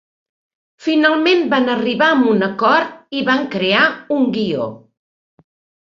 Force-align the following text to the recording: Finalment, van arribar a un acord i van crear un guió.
Finalment, 0.85 1.43
van 1.51 1.69
arribar 1.75 2.09
a 2.15 2.17
un 2.33 2.47
acord 2.49 3.21
i 3.21 3.25
van 3.31 3.47
crear 3.59 3.87
un 4.19 4.29
guió. 4.41 4.71